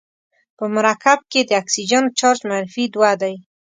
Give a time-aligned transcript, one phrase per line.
[0.57, 3.35] په مرکب کې د اکسیجن چارج منفي دوه دی.